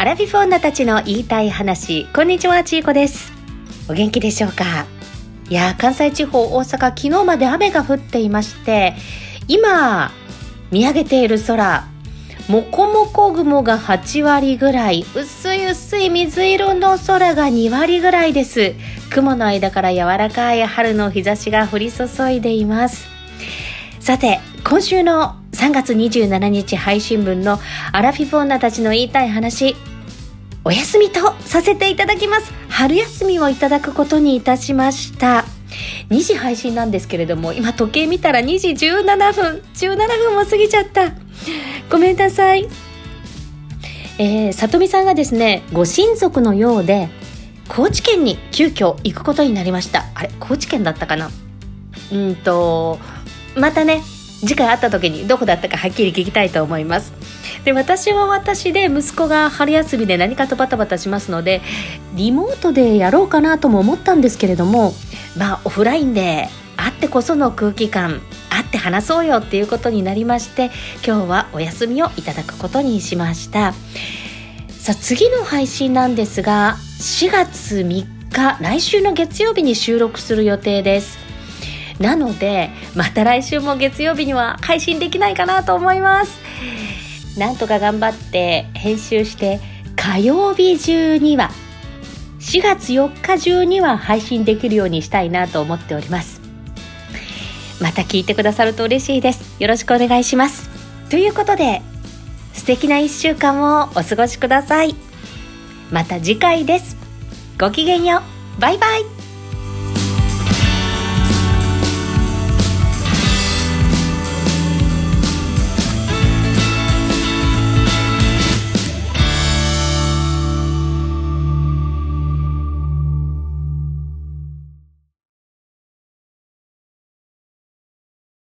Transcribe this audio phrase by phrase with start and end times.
[0.00, 2.06] アラフィフ女たちの言いたい話。
[2.14, 3.32] こんにちはちいこです。
[3.90, 4.86] お元気でしょうか？
[5.50, 8.94] いや関西地方大阪昨日まで雨が降っていまして
[9.48, 10.12] 今
[10.70, 11.84] 見上げている空
[12.46, 18.74] もこもこ雲が8割ぐらい薄い薄い水色の空が2割ぐらいです。
[19.10, 23.08] 雲の間から柔らかい春の日差しが降り注いでいます。
[23.98, 27.58] さて今週の3月27日配信分の
[27.90, 29.74] アラフィフ女たちの言いたい話
[30.64, 32.52] お休みとさせていただきます。
[32.68, 35.44] 春休みをいただくことにいたしました。
[36.10, 39.62] 2時配信なんですけれども今時計見たら2時17分。
[39.74, 41.12] 17分も過ぎちゃった。
[41.90, 42.68] ごめんなさい。
[44.18, 47.08] えー、里美さんがですねご親族のようで
[47.68, 50.04] 高知県に急遽行くことになりました。
[50.14, 51.30] あれ高知県だったかな？
[52.12, 52.98] うんと
[53.56, 54.02] またね
[54.40, 57.12] 次回会った時にどこだったかはっきり聞きたいと思います。
[57.64, 61.60] で私は私で息子が春休みで何かとバタバタしますので
[62.14, 64.92] リモートでやろうかなとも思ったんですけれども
[65.36, 70.70] まあオフラインで会ってこその空気感会って話そうよっていうことになりまして
[71.04, 73.74] 今日はお休みをいただくことにしました。
[74.70, 81.27] さあ次の配信なんですが4月3日来週の月曜日に収録する予定です。
[81.98, 86.38] なのでまた来週も月曜日には配信できないかなと思います。
[87.38, 89.60] なんとか頑張って編集して
[89.96, 91.50] 火曜日中には
[92.40, 96.40] 4月4日中には配信できるようにしたいなと思っております。
[97.80, 99.60] また聞いてくださると嬉しいです。
[99.60, 100.68] よろしくお願いします。
[101.10, 101.82] ということで
[102.54, 104.94] 素敵な1週間をお過ごしください。
[105.90, 106.96] また次回です。
[107.58, 108.22] ごきげんよ
[108.58, 108.60] う。
[108.60, 109.27] バイバイ。